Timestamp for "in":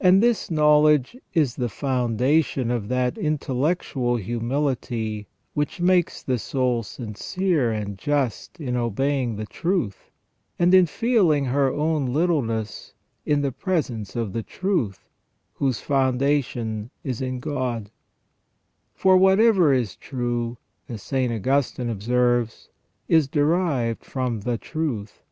8.60-8.76, 10.72-10.86, 13.24-13.40, 17.20-17.40